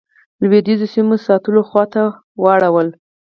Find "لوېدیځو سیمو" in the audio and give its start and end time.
0.41-1.15